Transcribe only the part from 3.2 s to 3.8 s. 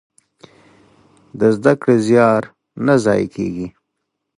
کېږي.